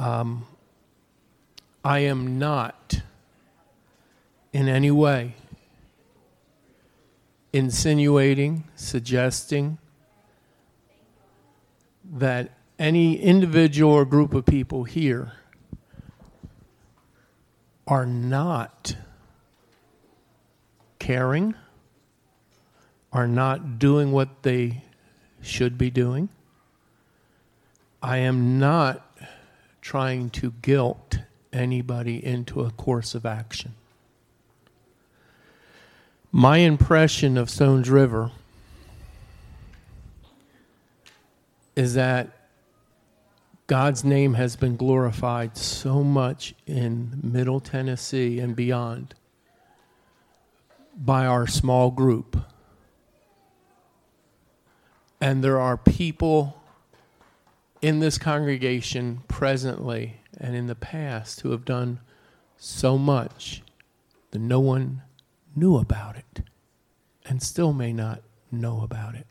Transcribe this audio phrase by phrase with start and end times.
[0.00, 0.46] Um,
[1.84, 3.02] I am not
[4.50, 5.34] in any way
[7.52, 9.76] insinuating, suggesting
[12.12, 15.34] that any individual or group of people here
[17.86, 18.96] are not
[20.98, 21.54] caring,
[23.12, 24.82] are not doing what they
[25.42, 26.30] should be doing.
[28.02, 29.09] I am not
[29.80, 31.18] trying to guilt
[31.52, 33.74] anybody into a course of action.
[36.32, 38.30] My impression of Stones River
[41.74, 42.28] is that
[43.66, 49.14] God's name has been glorified so much in Middle Tennessee and beyond
[50.96, 52.36] by our small group.
[55.20, 56.59] And there are people
[57.82, 62.00] in this congregation presently and in the past who have done
[62.56, 63.62] so much
[64.30, 65.02] that no one
[65.56, 66.42] knew about it
[67.24, 69.26] and still may not know about it.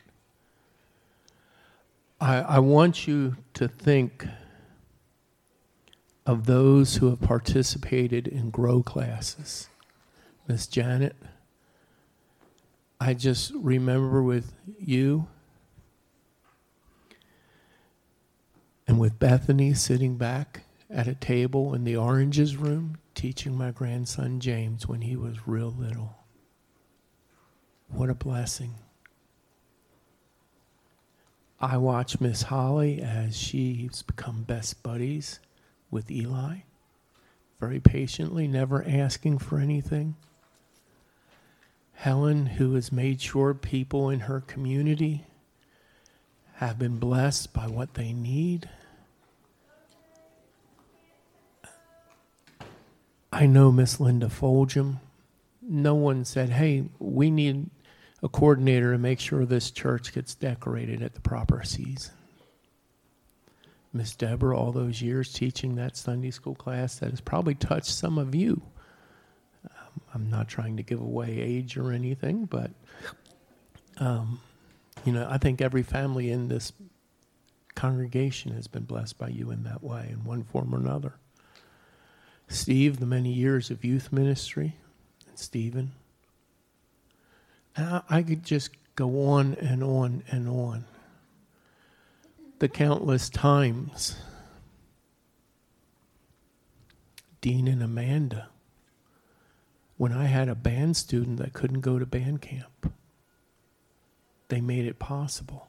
[2.20, 4.26] I, I want you to think
[6.26, 9.70] of those who have participated in grow classes.
[10.48, 11.16] Miss Janet,
[13.00, 15.28] I just remember with you
[18.90, 24.40] and with Bethany sitting back at a table in the oranges room teaching my grandson
[24.40, 26.18] James when he was real little.
[27.90, 28.74] What a blessing.
[31.62, 35.40] I watch Miss Holly as she's become best buddies
[35.92, 36.62] with Eli,
[37.60, 40.16] very patiently, never asking for anything.
[41.94, 45.26] Helen, who has made sure people in her community
[46.56, 48.68] have been blessed by what they need.
[53.32, 55.00] I know Miss Linda Foljam.
[55.62, 57.70] No one said, hey, we need
[58.24, 62.14] a coordinator to make sure this church gets decorated at the proper season.
[63.94, 68.18] Miss Deborah, all those years teaching that Sunday school class, that has probably touched some
[68.18, 68.62] of you.
[69.66, 72.72] Um, I'm not trying to give away age or anything, but
[73.98, 74.40] um,
[75.06, 76.72] you know, I think every family in this
[77.76, 81.14] congregation has been blessed by you in that way, in one form or another.
[82.50, 84.76] Steve, the many years of youth ministry,
[85.28, 85.92] and Stephen.
[87.76, 90.86] And I, I could just go on and on and on.
[92.58, 94.18] The countless times
[97.42, 98.50] Dean and Amanda,
[99.98, 102.92] when I had a band student that couldn't go to band camp,
[104.50, 105.68] they made it possible.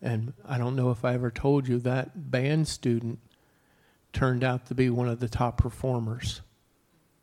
[0.00, 3.18] And I don't know if I ever told you that band student
[4.12, 6.40] turned out to be one of the top performers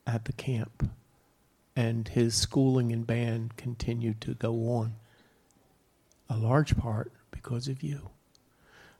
[0.05, 0.89] at the camp.
[1.75, 4.95] And his schooling in band continued to go on,
[6.29, 8.09] a large part because of you.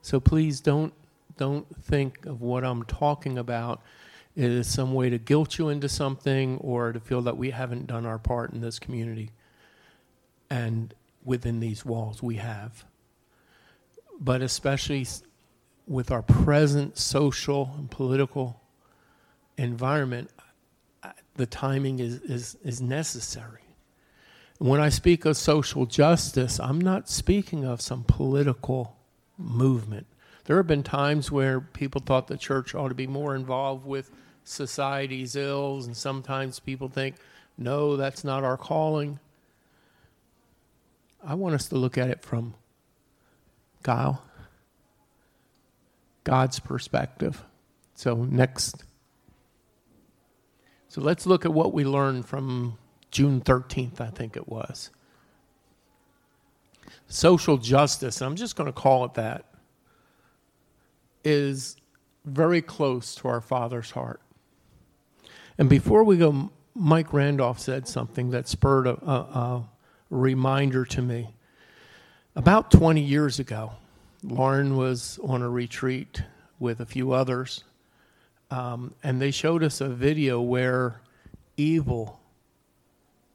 [0.02, 0.94] So please don't
[1.38, 3.82] don't think of what I'm talking about
[4.38, 8.06] as some way to guilt you into something or to feel that we haven't done
[8.06, 9.32] our part in this community.
[10.50, 10.94] And
[11.24, 12.86] within these walls, we have.
[14.20, 15.06] But especially
[15.88, 18.60] with our present social and political
[19.58, 20.30] environment,
[21.36, 23.62] the timing is, is, is necessary.
[24.58, 28.96] When I speak of social justice, I'm not speaking of some political
[29.38, 30.08] movement.
[30.46, 34.12] There have been times where people thought the church ought to be more involved with
[34.44, 37.16] society's ills, and sometimes people think,
[37.58, 39.20] no, that's not our calling.
[41.24, 42.54] I want us to look at it from
[43.84, 44.24] Kyle.
[46.26, 47.46] God's perspective.
[47.94, 48.84] So, next.
[50.90, 52.78] So, let's look at what we learned from
[53.12, 54.90] June 13th, I think it was.
[57.08, 59.46] Social justice, I'm just going to call it that,
[61.24, 61.78] is
[62.26, 64.20] very close to our Father's heart.
[65.58, 69.70] And before we go, Mike Randolph said something that spurred a, a, a
[70.10, 71.34] reminder to me.
[72.36, 73.72] About 20 years ago,
[74.28, 76.24] Lauren was on a retreat
[76.60, 77.64] with a few others,
[78.50, 81.02] um, and they showed us a video where
[81.58, 82.20] evil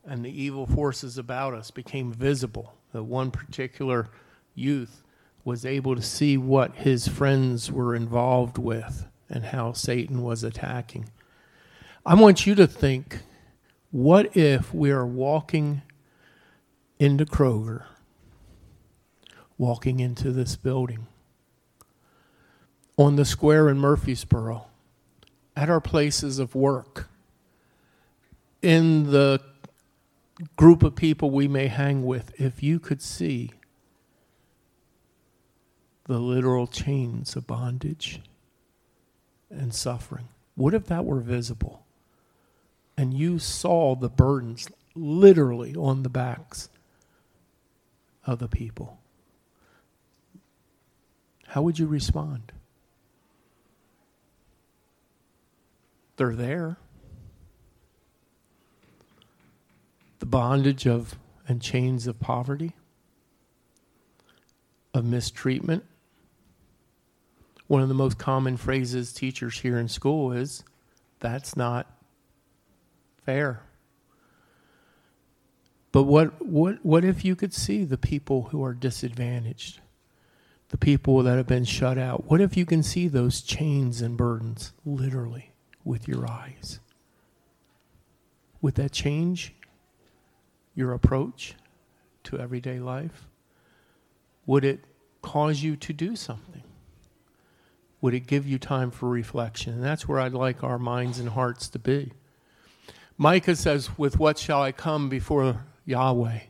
[0.05, 2.75] and the evil forces about us became visible.
[2.93, 4.09] The one particular
[4.55, 5.05] youth
[5.45, 11.09] was able to see what his friends were involved with and how Satan was attacking.
[12.05, 13.21] I want you to think
[13.93, 15.83] what if we are walking
[16.99, 17.85] into Kroger
[19.61, 21.07] walking into this building.
[23.01, 24.67] on the square in Murfreesboro,
[25.57, 27.09] at our places of work,
[28.61, 29.41] in the
[30.57, 33.53] group of people we may hang with, if you could see
[36.05, 38.21] the literal chains of bondage
[39.49, 41.87] and suffering, what if that were visible?
[42.99, 46.69] And you saw the burdens literally on the backs
[48.27, 48.99] of the people.
[51.51, 52.53] How would you respond?
[56.17, 56.77] They're there.
[60.21, 61.19] The bondage of
[61.49, 62.75] and chains of poverty,
[64.95, 65.83] of mistreatment.
[67.67, 70.63] One of the most common phrases teachers hear in school is,
[71.19, 71.93] that's not
[73.25, 73.63] fair.
[75.91, 79.81] But what, what, what if you could see the people who are disadvantaged,
[80.71, 82.31] the people that have been shut out?
[82.31, 85.53] What if you can see those chains and burdens literally
[85.85, 86.81] with your eyes?
[88.63, 89.55] Would that change
[90.75, 91.55] your approach
[92.25, 93.27] to everyday life?
[94.47, 94.85] Would it
[95.23, 96.63] cause you to do something?
[98.01, 99.75] Would it give you time for reflection?
[99.75, 102.13] And that's where I'd like our minds and hearts to be.
[103.19, 106.41] Micah says, With what shall I come before Yahweh.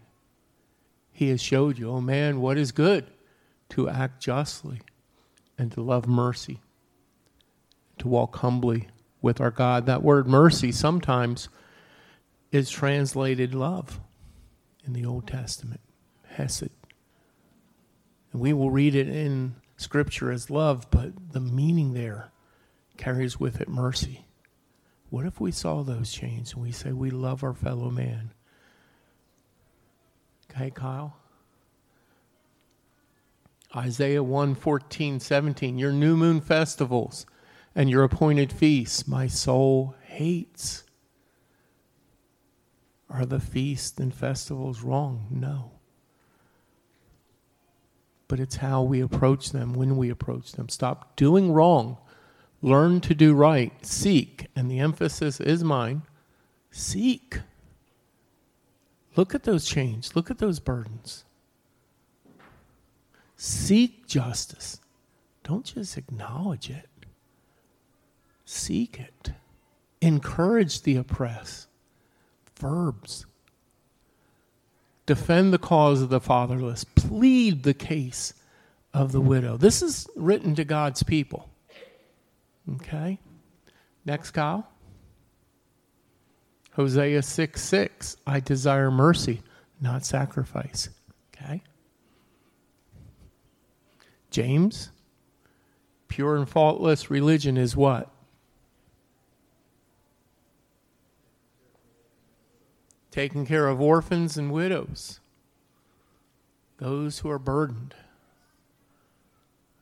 [1.13, 3.07] He has showed you, oh man, what is good
[3.71, 4.81] to act justly
[5.59, 6.61] and to love mercy,
[7.99, 8.89] to walk humbly
[9.23, 9.87] with our God.
[9.87, 11.49] That word mercy sometimes
[12.53, 14.01] is translated love
[14.85, 15.81] in the Old Testament,
[16.29, 16.71] Hesed.
[18.33, 22.31] And we will read it in Scripture as love, but the meaning there
[22.97, 24.27] carries with it mercy.
[25.11, 28.33] What if we saw those chains and we say we love our fellow man?
[30.51, 31.17] Okay, Kyle.
[33.75, 35.79] Isaiah 1 14, 17.
[35.79, 37.27] Your new moon festivals
[37.75, 40.85] and your appointed feasts, my soul hates.
[43.09, 45.27] Are the feasts and festivals wrong?
[45.31, 45.73] No.
[48.29, 50.69] But it's how we approach them, when we approach them.
[50.69, 51.99] Stop doing wrong.
[52.63, 53.73] Learn to do right.
[53.85, 54.47] Seek.
[54.55, 56.03] And the emphasis is mine.
[56.71, 57.41] Seek.
[59.17, 60.15] Look at those chains.
[60.15, 61.25] Look at those burdens.
[63.43, 64.83] Seek justice.
[65.45, 66.91] Don't just acknowledge it.
[68.45, 69.33] Seek it.
[70.03, 71.67] Encourage the oppressed.
[72.57, 73.25] Verbs.
[75.07, 76.85] Defend the cause of the fatherless.
[76.85, 78.35] Plead the case
[78.93, 79.57] of the widow.
[79.57, 81.49] This is written to God's people.
[82.75, 83.19] Okay?
[84.05, 84.69] Next, Kyle.
[86.73, 89.41] Hosea 6 6, I desire mercy,
[89.81, 90.91] not sacrifice.
[91.35, 91.63] Okay?
[94.31, 94.93] James,
[96.09, 98.11] pure and faultless religion is what?
[103.11, 105.19] Taking care of orphans and widows,
[106.79, 107.95] those who are burdened.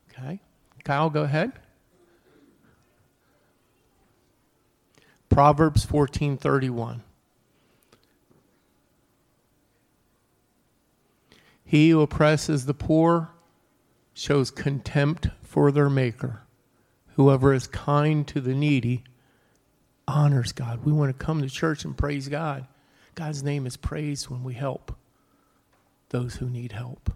[0.09, 0.39] Okay?
[0.83, 1.51] Kyle, go ahead.
[5.29, 7.01] Proverbs 14:31
[11.63, 13.29] He who oppresses the poor
[14.19, 16.41] shows contempt for their maker.
[17.15, 19.05] Whoever is kind to the needy
[20.07, 20.83] honors God.
[20.83, 22.67] We want to come to church and praise God.
[23.15, 24.93] God's name is praised when we help
[26.09, 27.13] those who need help.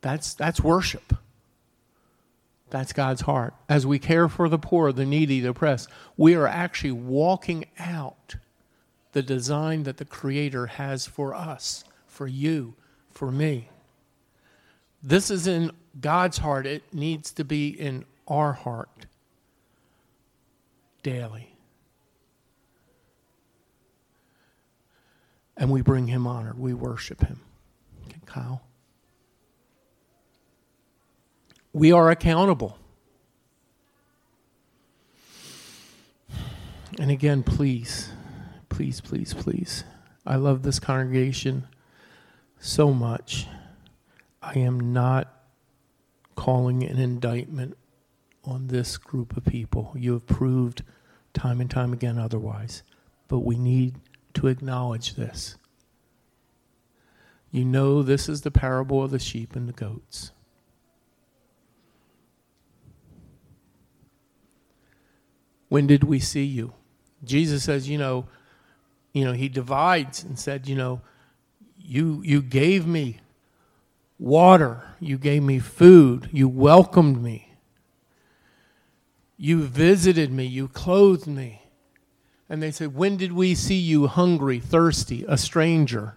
[0.00, 1.14] That's, that's worship.
[2.70, 3.54] That's God's heart.
[3.68, 8.36] As we care for the poor, the needy, the oppressed, we are actually walking out
[9.12, 12.74] the design that the Creator has for us, for you,
[13.10, 13.68] for me.
[15.06, 15.70] This is in
[16.00, 16.66] God's heart.
[16.66, 19.04] It needs to be in our heart
[21.02, 21.54] daily.
[25.58, 27.40] And we bring Him honor, we worship Him.
[28.06, 28.62] Okay, Kyle?
[31.74, 32.78] We are accountable.
[36.98, 38.10] And again, please,
[38.70, 39.84] please, please, please.
[40.24, 41.66] I love this congregation
[42.58, 43.46] so much.
[44.44, 45.32] I am not
[46.36, 47.78] calling an indictment
[48.44, 49.94] on this group of people.
[49.96, 50.82] You have proved
[51.32, 52.82] time and time again otherwise.
[53.26, 53.96] But we need
[54.34, 55.56] to acknowledge this.
[57.50, 60.32] You know, this is the parable of the sheep and the goats.
[65.68, 66.74] When did we see you?
[67.24, 68.26] Jesus says, you know,
[69.12, 71.00] you know, he divides and said, you know,
[71.78, 73.20] you you gave me
[74.18, 74.82] water.
[75.00, 76.28] You gave me food.
[76.32, 77.54] You welcomed me.
[79.36, 80.44] You visited me.
[80.44, 81.62] You clothed me.
[82.48, 86.16] And they said, When did we see you hungry, thirsty, a stranger,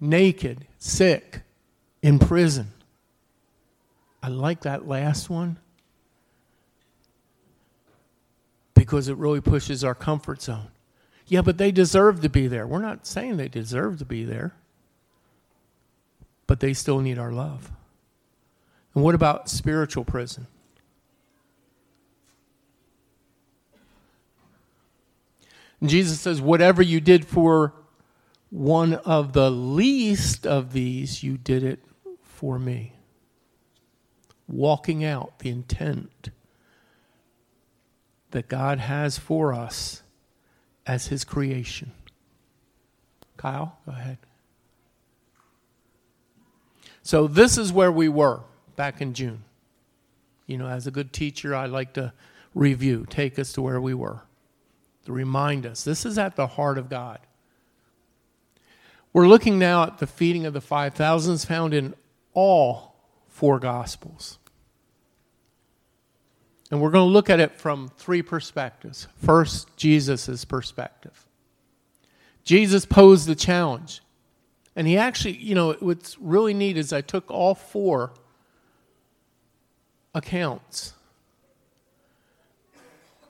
[0.00, 1.42] naked, sick,
[2.02, 2.68] in prison?
[4.22, 5.58] I like that last one
[8.74, 10.68] because it really pushes our comfort zone.
[11.26, 12.66] Yeah, but they deserve to be there.
[12.66, 14.54] We're not saying they deserve to be there,
[16.46, 17.70] but they still need our love.
[18.94, 20.46] And what about spiritual prison?
[25.80, 27.74] And Jesus says, Whatever you did for
[28.50, 31.80] one of the least of these, you did it
[32.22, 32.92] for me.
[34.46, 36.30] Walking out the intent
[38.30, 40.02] that God has for us
[40.86, 41.92] as His creation.
[43.36, 44.18] Kyle, go ahead.
[47.02, 48.40] So, this is where we were
[48.76, 49.44] back in June.
[50.46, 52.12] You know, as a good teacher, I like to
[52.54, 54.22] review, take us to where we were
[55.04, 57.18] to remind us this is at the heart of God.
[59.12, 61.94] We're looking now at the feeding of the 5,000s found in
[62.32, 62.94] all
[63.28, 64.38] four Gospels.
[66.70, 69.06] And we're going to look at it from three perspectives.
[69.16, 71.26] First, Jesus' perspective.
[72.44, 74.00] Jesus posed the challenge.
[74.74, 78.12] And he actually, you know, what's really neat is I took all four
[80.14, 80.94] accounts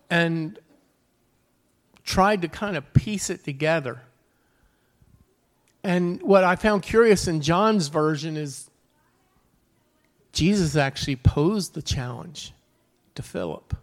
[0.08, 0.58] and
[2.04, 4.02] tried to kind of piece it together.
[5.82, 8.70] And what I found curious in John's version is
[10.32, 12.52] Jesus actually posed the challenge
[13.14, 13.76] to Philip.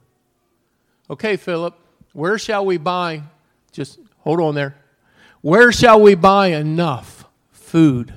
[1.09, 1.75] Okay, Philip,
[2.13, 3.23] where shall we buy?
[3.71, 4.75] Just hold on there.
[5.41, 7.18] Where shall we buy enough
[7.69, 8.15] food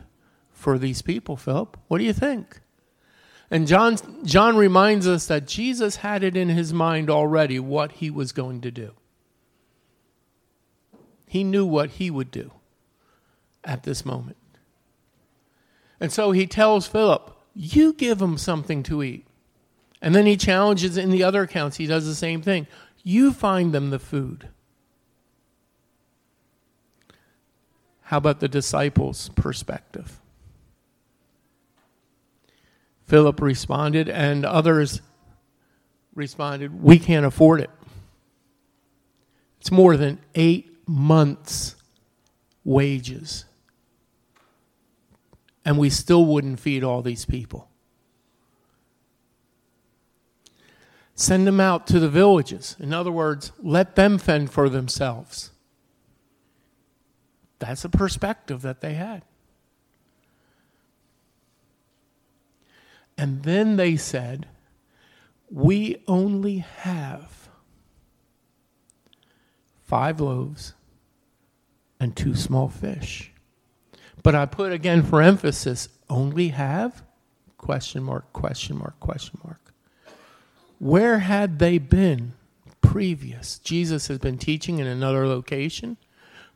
[0.51, 1.77] for these people, Philip?
[1.89, 2.61] What do you think?
[3.51, 8.09] And John, John reminds us that Jesus had it in his mind already what he
[8.09, 8.93] was going to do.
[11.27, 12.51] He knew what he would do
[13.63, 14.39] at this moment.
[16.01, 19.27] And so he tells Philip, You give them something to eat.
[20.01, 22.67] And then he challenges in the other accounts, he does the same thing.
[23.03, 24.49] You find them the food.
[28.13, 30.21] How about the disciples' perspective?
[33.07, 35.01] Philip responded, and others
[36.15, 37.71] responded, We can't afford it.
[39.63, 41.75] It's more than eight months'
[42.65, 43.47] wages.
[45.65, 47.71] And we still wouldn't feed all these people.
[51.15, 52.77] Send them out to the villages.
[52.79, 55.51] In other words, let them fend for themselves.
[57.63, 59.23] That's a perspective that they had.
[63.17, 64.49] And then they said,
[65.49, 67.49] We only have
[69.85, 70.75] five loaves
[72.01, 73.31] and two small fish.
[74.25, 77.05] But I put again for emphasis, only have
[77.59, 79.73] question mark, question mark, question mark.
[80.81, 82.33] Where had they been
[82.81, 83.61] previous?
[83.61, 85.97] Jesus has been teaching in another location,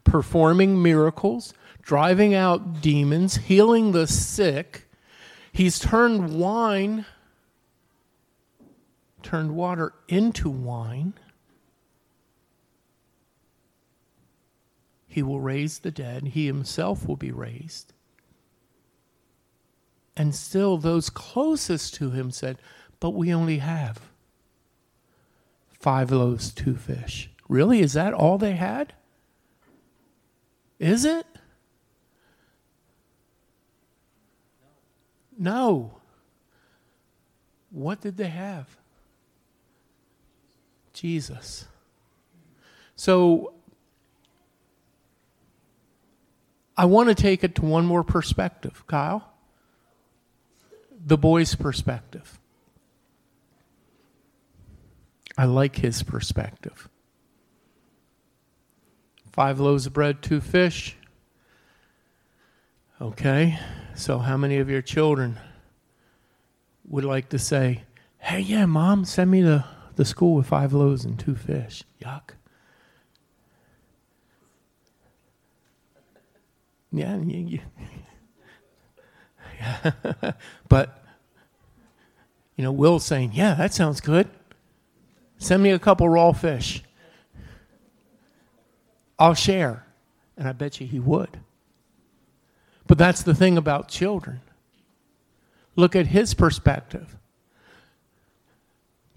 [0.06, 4.88] performing miracles, driving out demons, healing the sick.
[5.52, 7.04] He's turned wine,
[9.22, 11.12] turned water into wine.
[15.06, 16.28] He will raise the dead.
[16.28, 17.92] He himself will be raised.
[20.16, 22.58] And still, those closest to him said,
[23.00, 24.00] But we only have
[25.72, 27.30] five loaves, two fish.
[27.48, 27.80] Really?
[27.80, 28.94] Is that all they had?
[30.78, 31.26] Is it?
[35.38, 35.98] No.
[37.70, 38.76] What did they have?
[40.92, 41.66] Jesus.
[42.94, 43.52] So
[46.76, 49.32] I want to take it to one more perspective, Kyle.
[51.04, 52.38] The boy's perspective.
[55.38, 56.88] I like his perspective.
[59.36, 60.96] Five loaves of bread, two fish.
[63.02, 63.58] Okay,
[63.94, 65.38] so how many of your children
[66.88, 67.82] would like to say,
[68.16, 69.66] hey, yeah, mom, send me to
[69.96, 71.84] the school with five loaves and two fish?
[72.02, 72.30] Yuck.
[76.90, 77.60] Yeah, you,
[79.60, 79.92] yeah.
[80.66, 81.04] but
[82.56, 84.30] you know, Will's saying, "Yeah, that sounds good.
[85.36, 86.82] Send me a couple raw fish.
[89.18, 89.86] I'll share."
[90.36, 91.40] And I bet you he would.
[92.86, 94.40] But that's the thing about children.
[95.74, 97.16] Look at his perspective.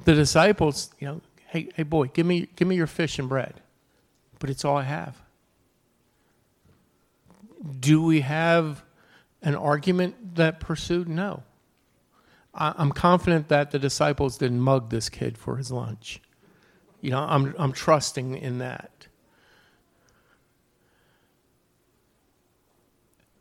[0.05, 3.61] The disciples, you know, hey, hey boy, give me, give me your fish and bread.
[4.39, 5.17] But it's all I have.
[7.79, 8.83] Do we have
[9.41, 11.09] an argument that pursued?
[11.09, 11.43] No.
[12.53, 16.19] I'm confident that the disciples didn't mug this kid for his lunch.
[16.99, 18.98] You know, I'm, I'm trusting in that.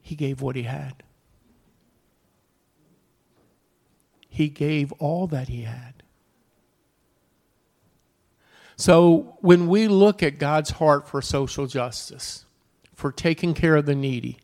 [0.09, 1.03] He gave what he had.
[4.27, 6.03] He gave all that he had.
[8.75, 12.47] So when we look at God's heart for social justice,
[12.95, 14.39] for taking care of the needy,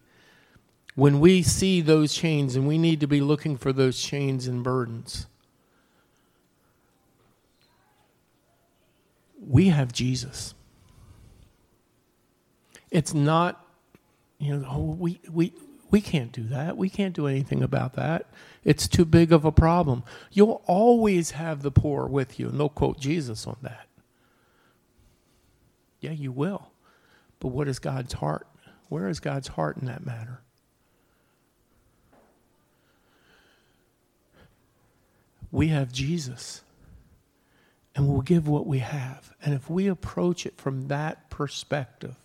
[0.97, 4.62] when we see those chains, and we need to be looking for those chains and
[4.62, 5.28] burdens,
[9.40, 10.54] we have Jesus.
[12.90, 13.63] It's not,
[14.44, 15.52] you know, oh, we, we,
[15.90, 16.76] we can't do that.
[16.76, 18.26] We can't do anything about that.
[18.64, 20.02] It's too big of a problem.
[20.32, 23.86] You'll always have the poor with you, and they'll quote Jesus on that.
[26.00, 26.70] Yeah, you will.
[27.40, 28.46] But what is God's heart?
[28.88, 30.40] Where is God's heart in that matter?
[35.54, 36.62] we have Jesus.
[37.94, 39.32] And we'll give what we have.
[39.40, 42.16] And if we approach it from that perspective,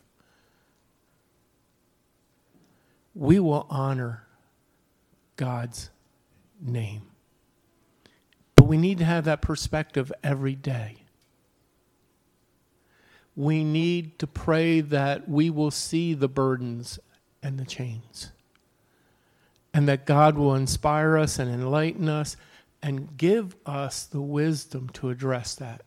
[3.20, 4.24] we will honor
[5.36, 5.90] God's
[6.62, 7.02] name.
[8.56, 11.04] But we need to have that perspective every day.
[13.36, 16.98] We need to pray that we will see the burdens
[17.44, 18.32] and the chains.
[19.74, 22.38] And that God will inspire us and enlighten us
[22.82, 25.82] and give us the wisdom to address that.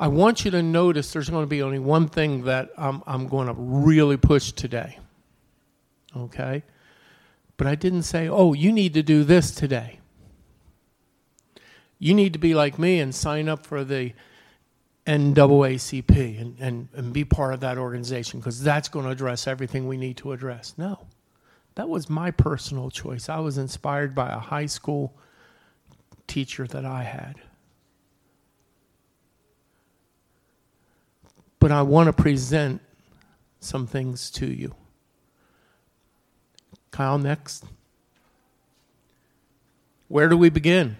[0.00, 3.28] I want you to notice there's going to be only one thing that I'm, I'm
[3.28, 4.98] going to really push today.
[6.16, 6.62] Okay?
[7.56, 10.00] But I didn't say, oh, you need to do this today.
[11.98, 14.12] You need to be like me and sign up for the
[15.06, 19.86] NAACP and, and, and be part of that organization because that's going to address everything
[19.86, 20.74] we need to address.
[20.76, 21.06] No.
[21.74, 23.28] That was my personal choice.
[23.28, 25.16] I was inspired by a high school
[26.26, 27.36] teacher that I had.
[31.58, 32.82] But I want to present
[33.60, 34.74] some things to you.
[36.92, 37.64] Kyle, next.
[40.08, 40.96] Where do we begin?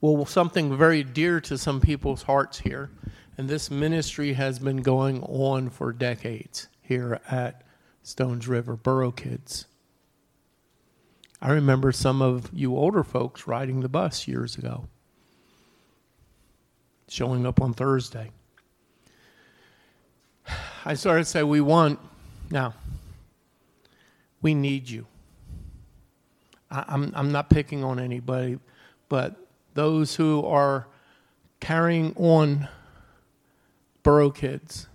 [0.00, 2.90] Well, something very dear to some people's hearts here,
[3.36, 7.62] and this ministry has been going on for decades here at
[8.02, 9.66] Stones River, Borough kids.
[11.42, 14.88] I remember some of you older folks riding the bus years ago,
[17.06, 18.30] showing up on Thursday.
[20.86, 22.00] I started to say, We want,
[22.50, 22.74] now,
[24.42, 25.06] we need you.
[26.70, 28.58] I, I'm, I'm not picking on anybody,
[29.08, 29.36] but
[29.74, 30.86] those who are
[31.60, 32.68] carrying on
[34.02, 34.88] Borough kids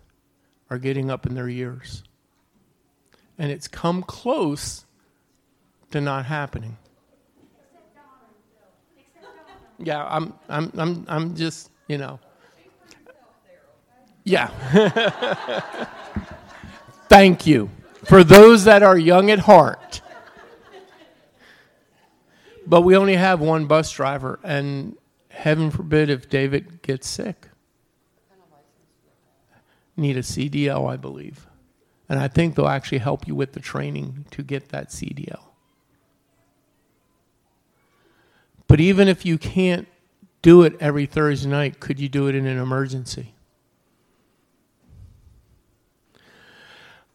[0.69, 2.03] are getting up in their years
[3.37, 4.85] and it's come close
[5.91, 6.77] to not happening.
[9.79, 12.19] Yeah, I'm, I'm, I'm, I'm just, you know.
[14.23, 14.47] Yeah.
[17.09, 17.69] Thank you.
[18.05, 20.01] For those that are young at heart.
[22.65, 24.97] But we only have one bus driver, and
[25.29, 27.47] heaven forbid if David gets sick.
[29.95, 31.47] Need a CDL, I believe.
[32.09, 35.43] And I think they'll actually help you with the training to get that CDL.
[38.67, 39.87] But even if you can't
[40.41, 43.33] do it every Thursday night, could you do it in an emergency?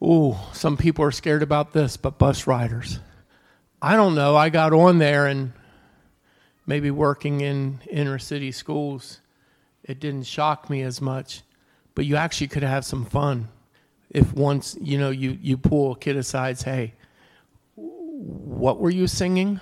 [0.02, 2.98] Ooh, some people are scared about this, but bus riders.
[3.80, 4.36] I don't know.
[4.36, 5.52] I got on there and
[6.66, 9.20] maybe working in inner city schools,
[9.84, 11.42] it didn't shock me as much,
[11.94, 13.48] but you actually could have some fun
[14.10, 16.94] if once you know you you pull a kid aside, hey,
[17.74, 19.60] what were you singing?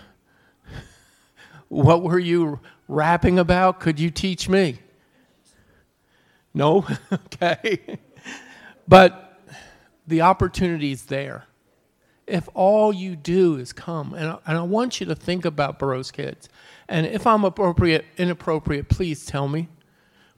[1.68, 3.80] what were you rapping about?
[3.80, 4.78] Could you teach me?
[6.52, 7.98] No, okay,
[8.88, 9.29] but
[10.10, 11.44] the opportunity is there.
[12.26, 15.78] If all you do is come, and I, and I want you to think about
[15.78, 16.48] Burroughs kids,
[16.88, 19.68] and if I'm appropriate, inappropriate, please tell me.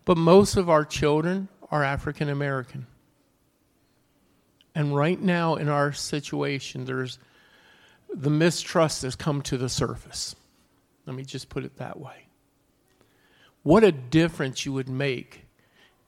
[0.05, 2.87] But most of our children are African American.
[4.75, 7.19] And right now in our situation, there's
[8.15, 10.35] the mistrust has come to the surface.
[11.07, 12.27] Let me just put it that way.
[13.63, 15.47] What a difference you would make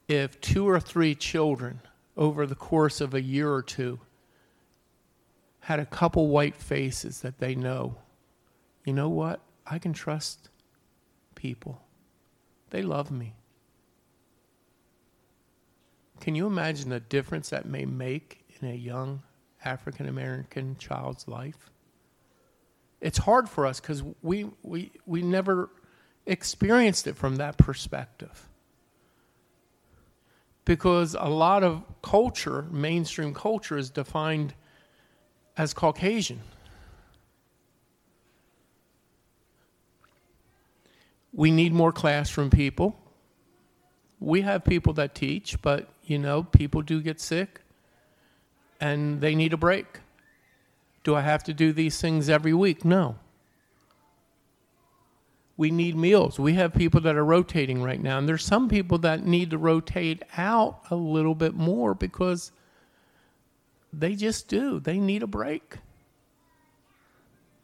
[0.09, 1.81] if two or three children
[2.16, 4.00] over the course of a year or two
[5.61, 7.96] had a couple white faces that they know.
[8.85, 9.40] You know what?
[9.66, 10.50] I can trust
[11.35, 11.81] people.
[12.70, 13.35] They love me.
[16.20, 19.22] Can you imagine the difference that may make in a young
[19.64, 21.70] African American child's life?
[23.00, 25.70] It's hard for us because we, we, we never
[26.27, 28.48] experienced it from that perspective.
[30.64, 34.55] Because a lot of culture, mainstream culture, is defined
[35.57, 36.40] as Caucasian.
[41.33, 42.96] We need more classroom people.
[44.20, 47.61] We have people that teach, but you know, people do get sick
[48.81, 50.00] and they need a break.
[51.03, 52.85] Do I have to do these things every week?
[52.85, 53.16] No.
[55.56, 56.38] We need meals.
[56.38, 59.58] We have people that are rotating right now, and there's some people that need to
[59.58, 62.50] rotate out a little bit more because
[63.92, 64.80] they just do.
[64.80, 65.78] They need a break.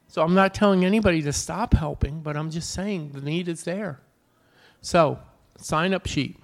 [0.06, 3.64] So I'm not telling anybody to stop helping, but I'm just saying the need is
[3.64, 4.00] there.
[4.80, 5.18] So,
[5.56, 6.36] sign up sheet.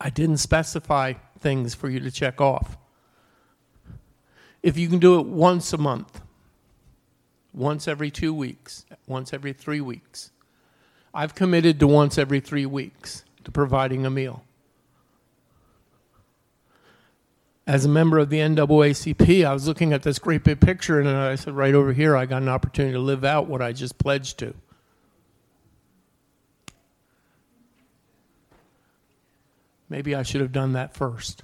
[0.00, 2.76] I didn't specify things for you to check off.
[4.62, 6.20] If you can do it once a month,
[7.54, 10.30] once every two weeks, once every three weeks,
[11.14, 14.44] I've committed to once every three weeks to providing a meal.
[17.66, 21.08] As a member of the NAACP, I was looking at this great big picture and
[21.08, 23.98] I said, right over here, I got an opportunity to live out what I just
[23.98, 24.54] pledged to.
[29.90, 31.42] Maybe I should have done that first.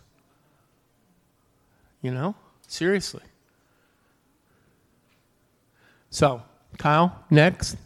[2.01, 2.35] You know?
[2.67, 3.23] Seriously.
[6.15, 6.43] So,
[6.79, 7.77] Kyle, next.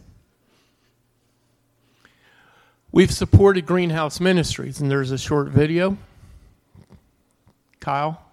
[2.92, 5.96] We've supported Greenhouse Ministries, and there's a short video.
[7.80, 8.27] Kyle.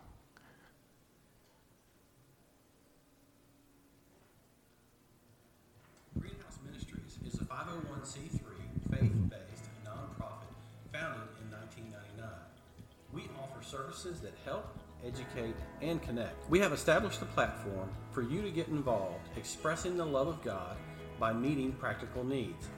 [15.04, 16.50] Educate, and connect.
[16.50, 20.78] We have established a platform for you to get involved, expressing the love of God
[21.20, 22.70] by meeting practical needs.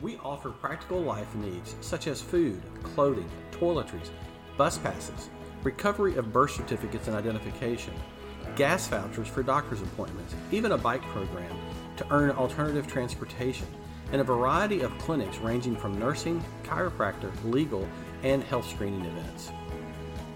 [0.00, 4.10] We offer practical life needs such as food, clothing, toiletries,
[4.56, 5.28] bus passes,
[5.62, 7.94] recovery of birth certificates and identification,
[8.56, 11.54] gas vouchers for doctor's appointments, even a bike program
[11.96, 13.66] to earn alternative transportation,
[14.12, 17.86] and a variety of clinics ranging from nursing, chiropractor, legal,
[18.22, 19.52] and health screening events.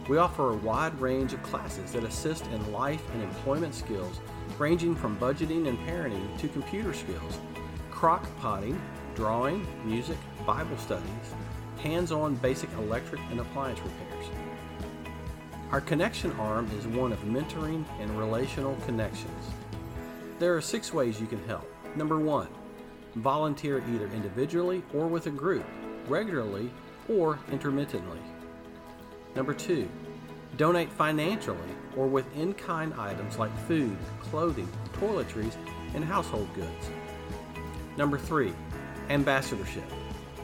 [0.06, 4.20] We offer a wide range of classes that assist in life and employment skills,
[4.58, 7.38] ranging from budgeting and parenting to computer skills,
[7.90, 8.78] crock potting,
[9.14, 11.34] drawing, music, Bible studies,
[11.78, 14.26] hands on basic electric and appliance repairs.
[15.70, 19.46] Our connection arm is one of mentoring and relational connections.
[20.38, 21.66] There are six ways you can help.
[21.96, 22.48] Number one,
[23.16, 25.64] volunteer either individually or with a group,
[26.08, 26.70] regularly
[27.08, 28.18] or intermittently.
[29.34, 29.88] Number two,
[30.56, 31.58] donate financially
[31.96, 35.56] or with in kind items like food, clothing, toiletries,
[35.94, 36.90] and household goods.
[37.96, 38.52] Number three,
[39.10, 39.84] ambassadorship.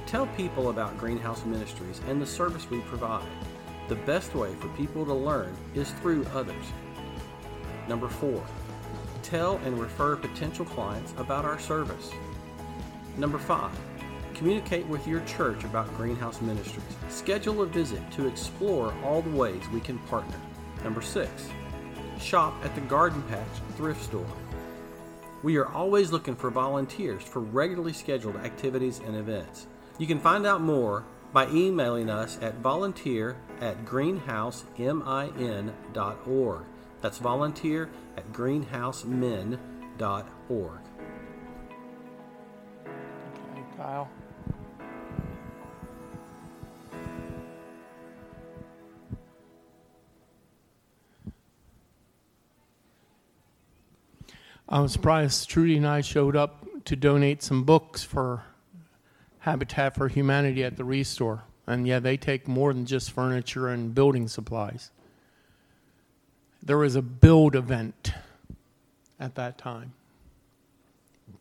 [0.06, 3.26] Tell people about Greenhouse Ministries and the service we provide.
[3.88, 6.64] The best way for people to learn is through others.
[7.88, 8.44] Number four,
[9.22, 12.10] tell and refer potential clients about our service.
[13.16, 13.72] Number five,
[14.40, 16.96] Communicate with your church about Greenhouse Ministries.
[17.10, 20.40] Schedule a visit to explore all the ways we can partner.
[20.82, 21.50] Number six,
[22.18, 23.44] shop at the Garden Patch
[23.76, 24.24] thrift store.
[25.42, 29.66] We are always looking for volunteers for regularly scheduled activities and events.
[29.98, 36.64] You can find out more by emailing us at volunteer at greenhousemin.org.
[37.02, 40.78] That's volunteer at greenhousemin.org.
[42.88, 44.08] Okay, Kyle.
[54.72, 58.44] I was surprised Trudy and I showed up to donate some books for
[59.40, 61.42] Habitat for Humanity at the Restore.
[61.66, 64.92] And yeah, they take more than just furniture and building supplies.
[66.62, 68.12] There was a build event
[69.18, 69.92] at that time.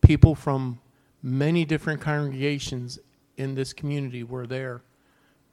[0.00, 0.80] People from
[1.22, 2.98] many different congregations
[3.36, 4.82] in this community were there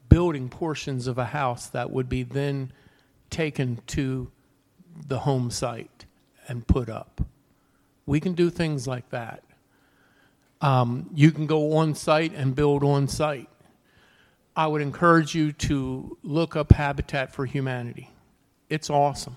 [0.10, 2.72] building portions of a house that would be then
[3.30, 4.32] taken to
[5.08, 6.06] the home site
[6.48, 7.22] and put up.
[8.08, 9.44] We can do things like that.
[10.62, 13.50] Um, you can go on site and build on site.
[14.56, 18.10] I would encourage you to look up Habitat for Humanity.
[18.70, 19.36] It's awesome.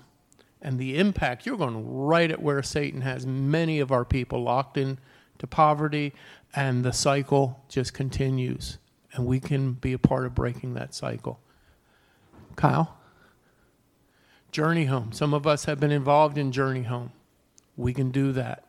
[0.61, 4.77] and the impact, you're going right at where Satan has many of our people locked
[4.77, 4.99] in
[5.39, 6.13] to poverty,
[6.55, 8.77] and the cycle just continues.
[9.13, 11.39] And we can be a part of breaking that cycle.
[12.55, 12.97] Kyle?
[14.51, 15.11] Journey Home.
[15.11, 17.11] Some of us have been involved in Journey Home.
[17.81, 18.65] We can do that.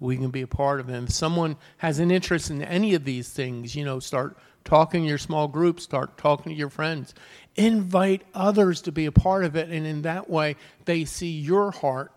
[0.00, 1.02] We can be a part of it.
[1.02, 5.08] If someone has an interest in any of these things, you know, start talking to
[5.08, 7.14] your small group, start talking to your friends.
[7.56, 11.70] Invite others to be a part of it, and in that way, they see your
[11.70, 12.10] heart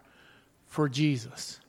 [0.66, 1.60] for Jesus.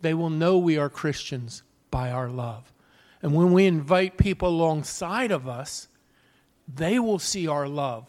[0.00, 2.72] They will know we are Christians by our love.
[3.20, 5.88] And when we invite people alongside of us,
[6.74, 8.06] they will see our love.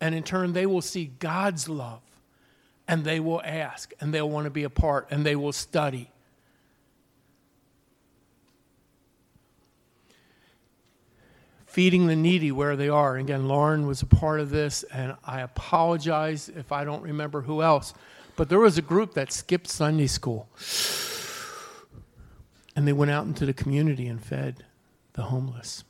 [0.00, 2.00] And in turn, they will see God's love.
[2.90, 6.10] And they will ask, and they'll want to be a part, and they will study
[11.66, 13.16] feeding the needy where they are.
[13.16, 17.62] Again, Lauren was a part of this, and I apologize if I don't remember who
[17.62, 17.94] else.
[18.34, 20.48] But there was a group that skipped Sunday school.
[22.74, 24.64] And they went out into the community and fed
[25.12, 25.84] the homeless.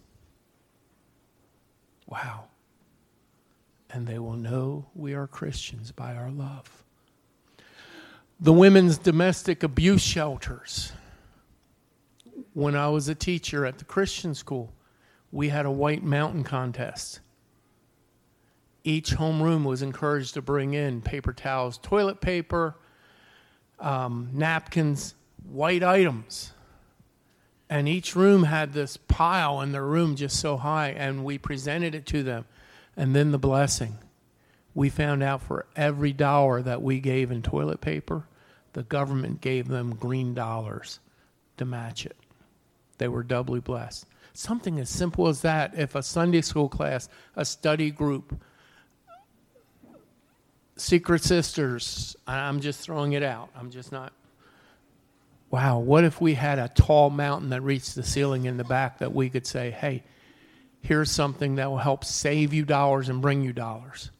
[2.06, 2.44] Wow.
[3.90, 6.79] And they will know we are Christians by our love.
[8.42, 10.92] The women's domestic abuse shelters.
[12.54, 14.72] When I was a teacher at the Christian school,
[15.30, 17.20] we had a white mountain contest.
[18.82, 22.76] Each homeroom was encouraged to bring in paper towels, toilet paper,
[23.78, 25.14] um, napkins,
[25.46, 26.52] white items.
[27.68, 31.94] And each room had this pile in their room just so high, and we presented
[31.94, 32.46] it to them.
[32.96, 33.98] And then the blessing.
[34.74, 38.24] We found out for every dollar that we gave in toilet paper,
[38.72, 41.00] the government gave them green dollars
[41.56, 42.16] to match it.
[42.98, 44.06] They were doubly blessed.
[44.32, 48.40] Something as simple as that, if a Sunday school class, a study group,
[50.76, 53.50] Secret Sisters, I'm just throwing it out.
[53.56, 54.12] I'm just not.
[55.50, 58.98] Wow, what if we had a tall mountain that reached the ceiling in the back
[58.98, 60.04] that we could say, hey,
[60.80, 64.10] here's something that will help save you dollars and bring you dollars?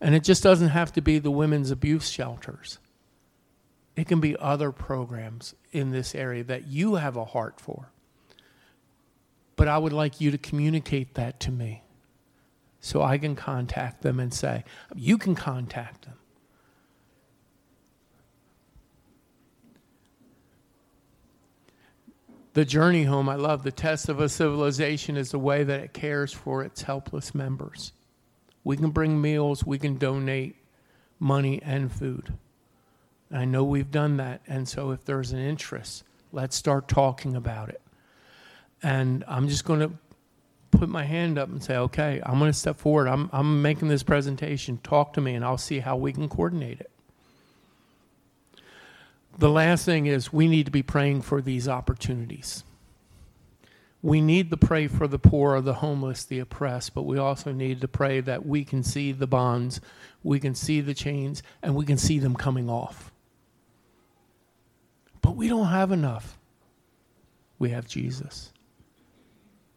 [0.00, 2.78] And it just doesn't have to be the women's abuse shelters.
[3.96, 7.90] It can be other programs in this area that you have a heart for.
[9.56, 11.82] But I would like you to communicate that to me
[12.80, 16.14] so I can contact them and say, you can contact them.
[22.54, 23.62] The journey home, I love.
[23.62, 27.92] The test of a civilization is the way that it cares for its helpless members.
[28.64, 30.56] We can bring meals, we can donate
[31.18, 32.34] money and food.
[33.32, 34.42] I know we've done that.
[34.46, 37.80] And so if there's an interest, let's start talking about it.
[38.82, 39.92] And I'm just going to
[40.70, 43.06] put my hand up and say, okay, I'm going to step forward.
[43.06, 44.78] I'm, I'm making this presentation.
[44.82, 46.90] Talk to me, and I'll see how we can coordinate it.
[49.38, 52.64] The last thing is we need to be praying for these opportunities.
[54.02, 57.80] We need to pray for the poor, the homeless, the oppressed, but we also need
[57.82, 59.80] to pray that we can see the bonds,
[60.24, 63.11] we can see the chains, and we can see them coming off.
[65.22, 66.38] But we don't have enough.
[67.58, 68.52] We have Jesus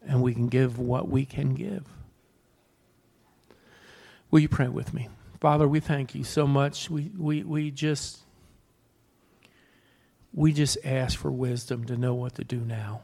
[0.07, 1.85] and we can give what we can give.
[4.31, 5.09] Will you pray with me?
[5.39, 6.89] Father, we thank you so much.
[6.89, 8.19] We, we, we just
[10.33, 13.01] we just ask for wisdom to know what to do now.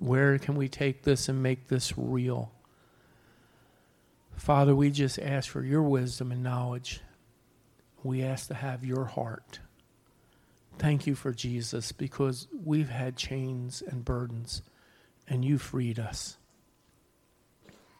[0.00, 2.50] Where can we take this and make this real?
[4.34, 7.00] Father, we just ask for your wisdom and knowledge.
[8.02, 9.60] We ask to have your heart.
[10.80, 14.62] Thank you for Jesus because we've had chains and burdens
[15.28, 16.38] and you freed us.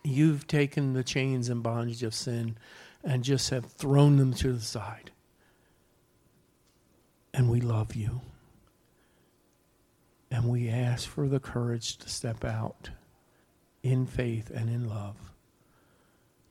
[0.02, 2.56] You've taken the chains and bondage of sin
[3.04, 5.10] and just have thrown them to the side.
[7.34, 8.22] And we love you.
[10.30, 12.88] And we ask for the courage to step out
[13.82, 15.16] in faith and in love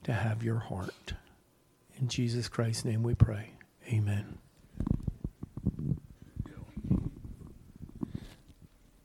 [0.04, 1.14] to have your heart.
[2.00, 3.54] In Jesus Christ's name we pray.
[3.88, 4.38] Amen.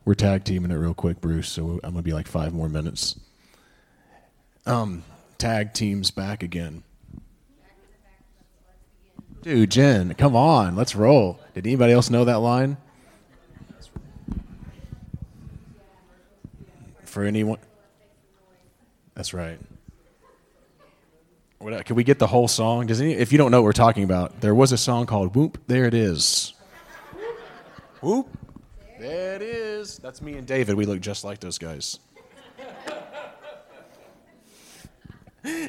[0.05, 1.49] We're tag teaming it real quick, Bruce.
[1.49, 3.19] So I'm gonna be like five more minutes.
[4.67, 5.03] Um,
[5.39, 6.83] tag teams back again.
[9.43, 11.39] Dude, Jen, come on, let's roll.
[11.53, 12.79] Did anybody else know that line?
[17.05, 17.59] For anyone?
[19.15, 19.59] That's right.
[21.59, 22.87] What, can we get the whole song?
[22.87, 25.37] Does any, if you don't know what we're talking about, there was a song called
[25.37, 26.53] "Whoop." There it is.
[28.03, 28.29] Whoop.
[28.99, 29.74] There it is.
[29.85, 30.77] That's me and David.
[30.77, 31.99] We look just like those guys.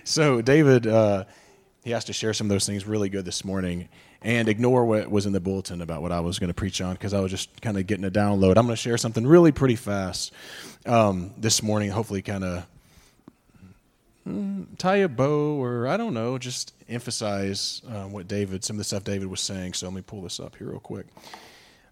[0.05, 1.25] so David, uh,
[1.83, 3.89] he has to share some of those things really good this morning
[4.21, 6.93] and ignore what was in the bulletin about what I was going to preach on
[6.93, 8.57] because I was just kind of getting a download.
[8.57, 10.31] I'm going to share something really pretty fast
[10.85, 12.65] um, this morning, hopefully, kind of
[14.25, 18.77] mm, tie a bow or I don't know, just emphasize uh, what David, some of
[18.77, 19.73] the stuff David was saying.
[19.73, 21.05] So let me pull this up here real quick.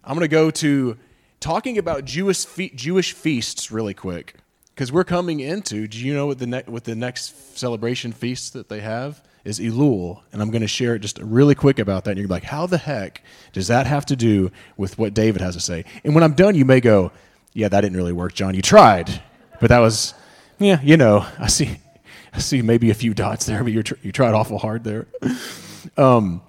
[0.02, 0.96] I'm going to go to
[1.44, 4.36] talking about Jewish fe- Jewish feasts really quick
[4.74, 5.86] because we're coming into.
[5.86, 9.60] Do you know what the ne- what the next celebration feast that they have is?
[9.60, 12.12] Elul, and I'm going to share it just really quick about that.
[12.12, 15.54] And you're like, how the heck does that have to do with what David has
[15.54, 15.84] to say?
[16.02, 17.12] And when I'm done, you may go,
[17.52, 18.54] yeah, that didn't really work, John.
[18.54, 19.22] You tried,
[19.60, 20.14] but that was,
[20.58, 21.76] yeah, you know, I see,
[22.32, 25.06] I see maybe a few dots there, but you tr- you tried awful hard there.
[25.98, 26.40] Um,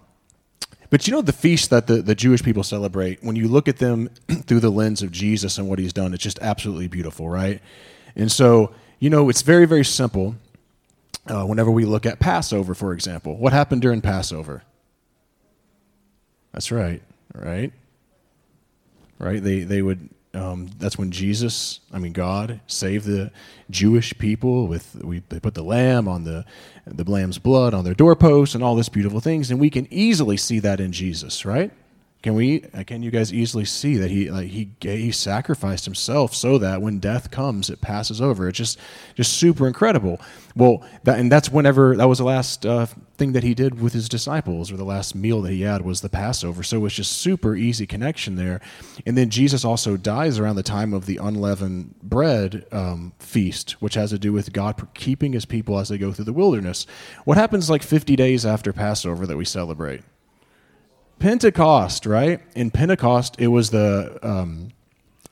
[0.95, 3.79] but you know the feast that the, the Jewish people celebrate, when you look at
[3.79, 4.09] them
[4.45, 7.61] through the lens of Jesus and what he's done, it's just absolutely beautiful, right?
[8.15, 10.37] And so, you know, it's very, very simple.
[11.27, 14.63] Uh, whenever we look at Passover, for example, what happened during Passover?
[16.53, 17.01] That's right,
[17.33, 17.73] right?
[19.19, 19.43] Right?
[19.43, 23.31] They, they would um, that's when Jesus, I mean God, saved the
[23.69, 26.45] Jewish people with we they put the lamb on the
[26.85, 30.37] the lamb's blood on their doorposts and all this beautiful things, and we can easily
[30.37, 31.71] see that in Jesus, right?
[32.25, 32.61] Can we?
[32.87, 36.97] Can you guys easily see that he like he he sacrificed himself so that when
[36.97, 38.49] death comes, it passes over.
[38.49, 38.79] It's just
[39.13, 40.19] just super incredible.
[40.55, 43.93] Well, that and that's whenever that was the last uh, thing that he did with
[43.93, 46.63] his disciples, or the last meal that he had was the Passover.
[46.63, 48.59] So it's just super easy connection there.
[49.05, 53.93] And then Jesus also dies around the time of the unleavened bread um, feast, which
[53.93, 56.87] has to do with God keeping His people as they go through the wilderness.
[57.23, 60.01] What happens like fifty days after Passover that we celebrate?
[61.19, 62.41] Pentecost, right?
[62.55, 64.71] In Pentecost, it was the um,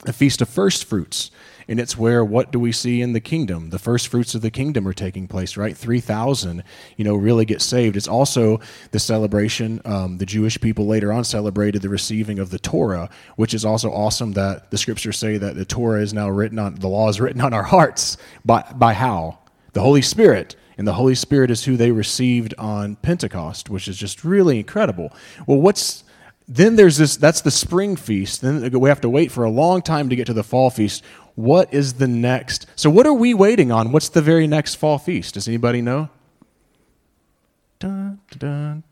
[0.06, 1.32] the feast of first fruits,
[1.68, 3.70] and it's where what do we see in the kingdom?
[3.70, 5.76] The first fruits of the kingdom are taking place, right?
[5.76, 6.64] Three thousand,
[6.98, 7.96] you know, really get saved.
[7.96, 8.60] It's also
[8.92, 9.82] the celebration.
[9.86, 13.92] Um, the Jewish people later on celebrated the receiving of the Torah, which is also
[13.92, 14.34] awesome.
[14.34, 17.42] That the scriptures say that the Torah is now written on the law is written
[17.42, 19.40] on our hearts by by how
[19.74, 23.98] the Holy Spirit and the Holy Spirit is who they received on Pentecost, which is
[23.98, 25.12] just really incredible.
[25.46, 26.04] Well, what's
[26.48, 28.42] then there's this that's the spring feast.
[28.42, 31.04] Then we have to wait for a long time to get to the fall feast.
[31.36, 32.68] What is the next?
[32.76, 33.92] So what are we waiting on?
[33.92, 35.36] What's the very next fall feast?
[35.36, 36.10] Does anybody know?
[37.80, 38.84] Dun, dun, dun.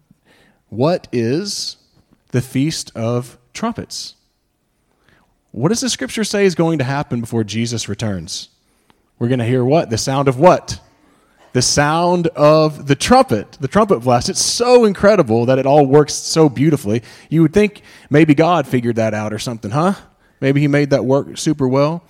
[0.70, 1.78] What is
[2.32, 4.16] the feast of trumpets?
[5.52, 8.50] What does the scripture say is going to happen before Jesus returns?
[9.20, 9.90] We're going to hear what?
[9.90, 10.80] The sound of what?
[11.54, 14.30] The sound of the trumpet, the trumpet blast.
[14.30, 17.04] It's so incredible that it all works so beautifully.
[17.30, 19.96] You would think maybe God figured that out or something, huh?
[20.40, 22.04] Maybe he made that work super well.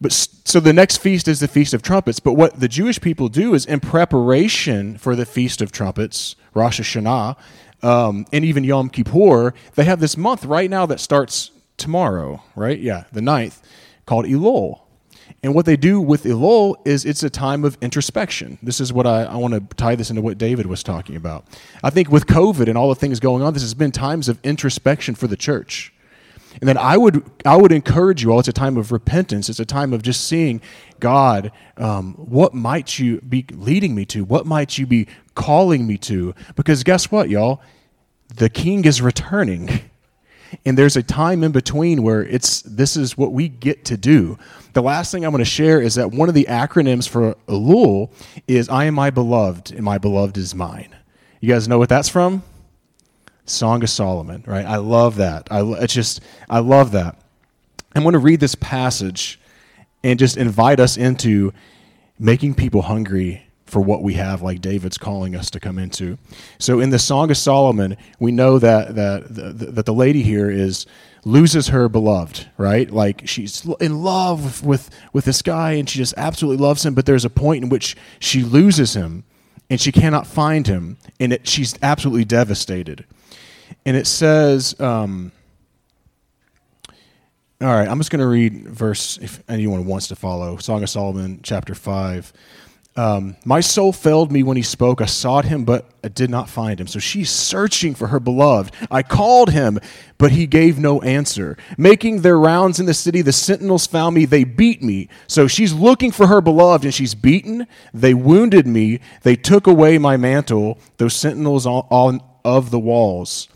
[0.00, 2.20] But so the next feast is the Feast of Trumpets.
[2.20, 6.80] But what the Jewish people do is in preparation for the Feast of Trumpets, Rosh
[6.80, 7.36] Hashanah,
[7.82, 12.78] um, and even Yom Kippur, they have this month right now that starts tomorrow, right?
[12.78, 13.60] Yeah, the 9th,
[14.06, 14.80] called Elul.
[15.42, 18.58] And what they do with Elul is it's a time of introspection.
[18.62, 21.46] This is what I, I want to tie this into what David was talking about.
[21.82, 24.40] I think with COVID and all the things going on, this has been times of
[24.42, 25.92] introspection for the church.
[26.60, 28.40] And then I would I would encourage you all.
[28.40, 29.48] It's a time of repentance.
[29.48, 30.60] It's a time of just seeing
[30.98, 31.52] God.
[31.76, 34.24] Um, what might you be leading me to?
[34.24, 36.34] What might you be calling me to?
[36.56, 37.60] Because guess what, y'all?
[38.34, 39.82] The King is returning.
[40.64, 44.38] And there's a time in between where it's this is what we get to do.
[44.78, 48.12] The last thing I'm going to share is that one of the acronyms for Elul
[48.46, 50.94] is I am my beloved and my beloved is mine.
[51.40, 52.44] You guys know what that's from?
[53.44, 54.64] Song of Solomon, right?
[54.64, 55.48] I love that.
[55.50, 57.20] I it's just I love that.
[57.96, 59.40] I'm going to read this passage
[60.04, 61.52] and just invite us into
[62.20, 66.18] making people hungry for what we have, like David's calling us to come into.
[66.60, 69.24] So in the Song of Solomon, we know that that
[69.74, 70.86] that the lady here is
[71.28, 72.90] loses her beloved, right?
[72.90, 76.94] Like she's in love with with this guy, and she just absolutely loves him.
[76.94, 79.24] But there's a point in which she loses him,
[79.70, 83.04] and she cannot find him, and it, she's absolutely devastated.
[83.84, 84.78] And it says.
[84.80, 85.32] Um,
[87.60, 90.58] all right, I'm just going to read verse if anyone wants to follow.
[90.58, 92.32] Song of Solomon, chapter 5.
[92.98, 95.00] Um, my soul failed me when he spoke.
[95.00, 96.88] I sought him, but I did not find him.
[96.88, 98.74] So she's searching for her beloved.
[98.90, 99.78] I called him,
[100.18, 101.56] but he gave no answer.
[101.76, 104.24] Making their rounds in the city, the sentinels found me.
[104.24, 105.08] They beat me.
[105.28, 107.68] So she's looking for her beloved, and she's beaten.
[107.94, 108.98] They wounded me.
[109.22, 113.46] They took away my mantle, those sentinels all, all of the walls.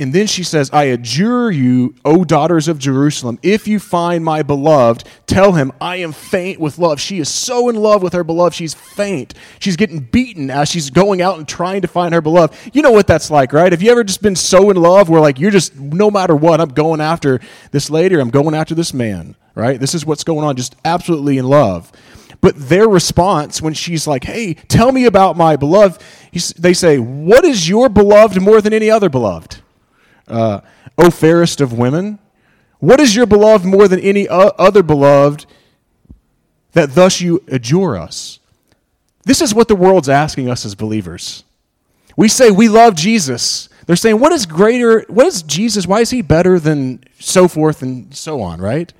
[0.00, 4.42] And then she says, I adjure you, O daughters of Jerusalem, if you find my
[4.42, 7.00] beloved, tell him, I am faint with love.
[7.00, 9.34] She is so in love with her beloved, she's faint.
[9.60, 12.56] She's getting beaten as she's going out and trying to find her beloved.
[12.72, 13.70] You know what that's like, right?
[13.70, 16.60] Have you ever just been so in love where, like, you're just, no matter what,
[16.60, 17.38] I'm going after
[17.70, 19.78] this lady or I'm going after this man, right?
[19.78, 21.92] This is what's going on, just absolutely in love.
[22.40, 26.02] But their response when she's like, hey, tell me about my beloved,
[26.58, 29.61] they say, what is your beloved more than any other beloved?
[30.28, 30.60] Uh,
[30.98, 32.18] O fairest of women?
[32.78, 35.46] What is your beloved more than any other beloved
[36.72, 38.40] that thus you adjure us?
[39.24, 41.44] This is what the world's asking us as believers.
[42.16, 43.68] We say we love Jesus.
[43.86, 45.04] They're saying, what is greater?
[45.08, 45.86] What is Jesus?
[45.86, 48.92] Why is he better than so forth and so on, right?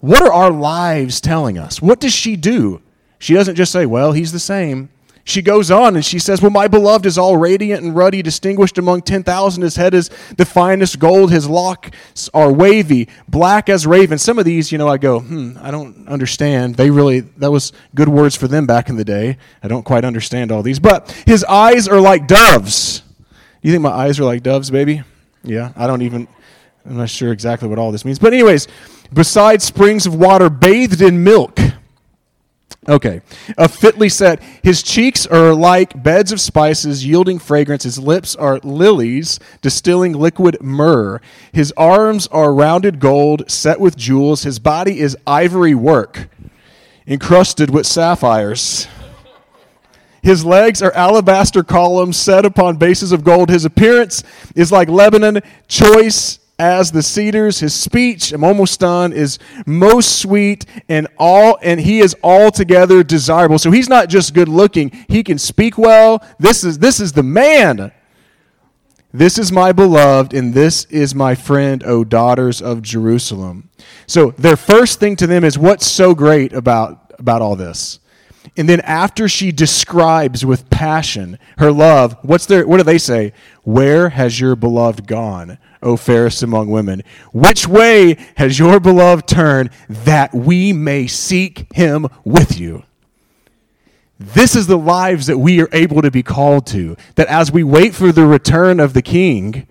[0.00, 1.80] What are our lives telling us?
[1.80, 2.82] What does she do?
[3.18, 4.90] She doesn't just say, well, he's the same.
[5.24, 8.76] She goes on and she says, Well, my beloved is all radiant and ruddy, distinguished
[8.76, 9.62] among 10,000.
[9.62, 11.30] His head is the finest gold.
[11.30, 14.18] His locks are wavy, black as raven.
[14.18, 16.74] Some of these, you know, I go, Hmm, I don't understand.
[16.74, 19.36] They really, that was good words for them back in the day.
[19.62, 20.80] I don't quite understand all these.
[20.80, 23.02] But his eyes are like doves.
[23.62, 25.02] You think my eyes are like doves, baby?
[25.44, 26.26] Yeah, I don't even,
[26.84, 28.18] I'm not sure exactly what all this means.
[28.18, 28.66] But, anyways,
[29.12, 31.60] besides springs of water bathed in milk,
[32.88, 33.22] Okay.
[33.56, 34.42] A fitly set.
[34.62, 37.84] His cheeks are like beds of spices yielding fragrance.
[37.84, 41.20] His lips are lilies distilling liquid myrrh.
[41.52, 44.42] His arms are rounded gold set with jewels.
[44.42, 46.28] His body is ivory work
[47.06, 48.88] encrusted with sapphires.
[50.22, 53.50] His legs are alabaster columns set upon bases of gold.
[53.50, 54.22] His appearance
[54.54, 57.60] is like Lebanon, choice as the cedars.
[57.60, 63.58] His speech, I'm almost done, is most sweet and all and he is altogether desirable.
[63.58, 66.24] So he's not just good looking, he can speak well.
[66.38, 67.92] This is this is the man.
[69.14, 73.68] This is my beloved, and this is my friend, O daughters of Jerusalem.
[74.06, 78.00] So their first thing to them is what's so great about, about all this?
[78.56, 83.34] And then after she describes with passion her love, what's their, what do they say?
[83.64, 85.58] Where has your beloved gone?
[85.82, 87.02] O fairest among women?
[87.32, 92.84] Which way has your beloved turned that we may seek him with you?
[94.18, 96.96] This is the lives that we are able to be called to.
[97.16, 99.66] That as we wait for the return of the king,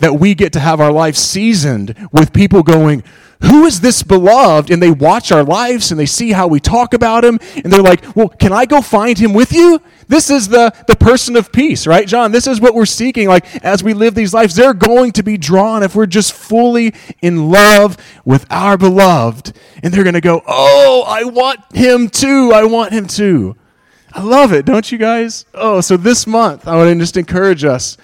[0.00, 3.02] that we get to have our life seasoned with people going,
[3.42, 4.70] Who is this beloved?
[4.70, 7.38] And they watch our lives and they see how we talk about him.
[7.56, 9.80] And they're like, Well, can I go find him with you?
[10.08, 12.32] This is the, the person of peace, right, John?
[12.32, 13.28] This is what we're seeking.
[13.28, 16.92] Like, as we live these lives, they're going to be drawn if we're just fully
[17.22, 19.56] in love with our beloved.
[19.82, 22.52] And they're going to go, Oh, I want him too.
[22.52, 23.56] I want him too.
[24.12, 25.46] I love it, don't you guys?
[25.54, 27.96] Oh, so this month, I want to just encourage us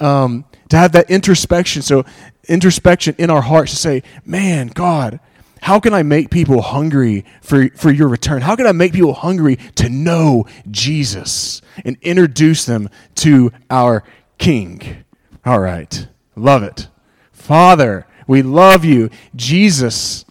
[0.00, 1.82] um, to have that introspection.
[1.82, 2.06] So,
[2.48, 5.20] introspection in our hearts to say, Man, God,
[5.60, 8.40] how can I make people hungry for, for your return?
[8.40, 14.02] How can I make people hungry to know Jesus and introduce them to our
[14.38, 15.04] King?
[15.44, 16.08] All right.
[16.36, 16.88] Love it.
[17.32, 19.10] Father, we love you.
[19.36, 20.24] Jesus,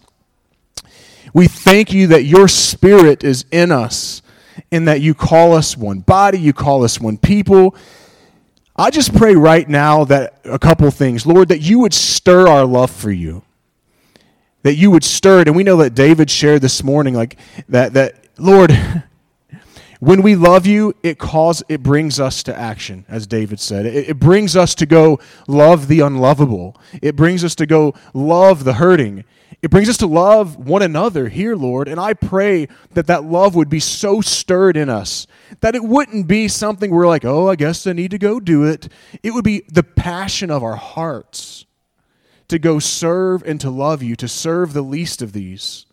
[1.32, 4.22] we thank you that your spirit is in us
[4.72, 7.76] and that you call us one body, you call us one people.
[8.82, 11.24] I just pray right now that a couple things.
[11.24, 13.42] Lord, that you would stir our love for you
[14.62, 15.48] that you would stir it.
[15.48, 18.72] And we know that David shared this morning, like that, that Lord,
[20.00, 23.86] when we love you, it cause it brings us to action, as David said.
[23.86, 26.76] It, it brings us to go love the unlovable.
[27.00, 29.24] It brings us to go love the hurting.
[29.60, 31.88] It brings us to love one another here, Lord.
[31.88, 35.26] And I pray that that love would be so stirred in us
[35.60, 38.64] that it wouldn't be something we're like, oh, I guess I need to go do
[38.64, 38.88] it.
[39.22, 41.66] It would be the passion of our hearts
[42.48, 45.86] to go serve and to love you, to serve the least of these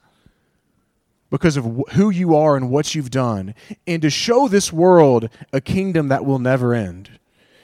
[1.30, 3.54] because of who you are and what you've done,
[3.86, 7.20] and to show this world a kingdom that will never end.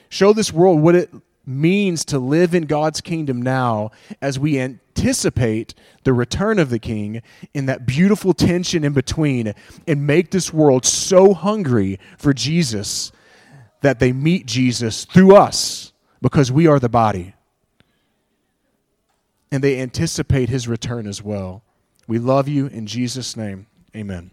[0.08, 1.10] Show this world what it
[1.46, 3.90] means to live in God's kingdom now
[4.20, 5.74] as we anticipate
[6.04, 7.22] the return of the king
[7.54, 9.54] in that beautiful tension in between
[9.86, 13.12] and make this world so hungry for Jesus
[13.82, 17.34] that they meet Jesus through us because we are the body
[19.52, 21.62] and they anticipate his return as well.
[22.08, 23.66] We love you in Jesus' name.
[23.94, 24.30] Amen.